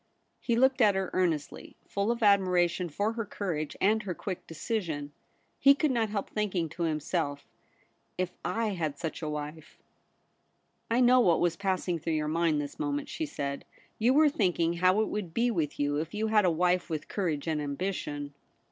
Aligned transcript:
He 0.39 0.55
looked 0.55 0.81
at 0.81 0.95
her 0.95 1.11
earnestly, 1.13 1.75
full 1.85 2.09
of 2.09 2.21
admira 2.21 2.67
tion 2.67 2.89
for 2.89 3.13
her 3.13 3.23
courage 3.23 3.77
and 3.79 4.01
her 4.01 4.15
quick 4.15 4.47
decision. 4.47 5.11
He 5.59 5.75
could 5.75 5.91
not 5.91 6.09
help 6.09 6.31
thinking 6.31 6.69
to 6.69 6.81
himself,' 6.85 7.45
If 8.17 8.31
I 8.43 8.69
had 8.69 8.97
such 8.97 9.21
a 9.21 9.29
wife 9.29 9.77
!'* 10.53 10.55
I 10.89 11.01
know 11.01 11.19
what 11.19 11.39
was 11.39 11.55
passing 11.55 11.99
through 11.99 12.13
your 12.13 12.27
mind 12.27 12.59
this 12.59 12.79
moment,' 12.79 13.09
she 13.09 13.27
said. 13.27 13.63
* 13.81 13.99
You 13.99 14.15
were 14.15 14.27
thinking 14.27 14.73
how 14.73 15.01
it 15.01 15.07
would 15.07 15.35
be 15.35 15.51
with 15.51 15.79
you 15.79 15.97
if 15.97 16.15
you 16.15 16.29
had 16.29 16.45
a 16.45 16.49
wife 16.49 16.89
with 16.89 17.07
courage 17.07 17.45
and 17.47 17.61
ambition.' 17.61 18.33